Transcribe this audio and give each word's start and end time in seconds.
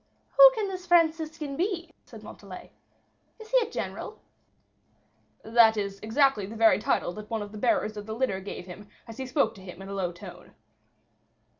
"Who 0.35 0.51
can 0.55 0.67
this 0.67 0.87
Franciscan 0.87 1.55
be?" 1.55 1.93
said 2.05 2.23
Montalais. 2.23 2.71
"Is 3.37 3.51
he 3.51 3.59
a 3.59 3.69
general?" 3.69 4.19
"That 5.43 5.77
is 5.77 5.99
exactly 5.99 6.47
the 6.47 6.55
very 6.55 6.79
title 6.79 7.13
that 7.13 7.29
one 7.29 7.43
of 7.43 7.51
the 7.51 7.59
bearers 7.59 7.95
of 7.97 8.07
the 8.07 8.15
litter 8.15 8.39
gave 8.39 8.65
him 8.65 8.89
as 9.07 9.17
he 9.17 9.27
spoke 9.27 9.53
to 9.53 9.61
him 9.61 9.79
in 9.79 9.89
a 9.89 9.93
low 9.93 10.11
tone." 10.11 10.55